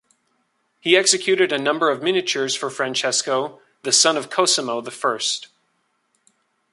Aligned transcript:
He 0.79 0.97
executed 0.97 1.51
a 1.53 1.59
number 1.59 1.91
of 1.91 2.01
miniatures 2.01 2.55
for 2.55 2.71
Francesco, 2.71 3.61
the 3.83 3.91
son 3.91 4.17
of 4.17 4.31
Cosimo 4.31 4.81
the 4.81 4.89
First. 4.89 5.49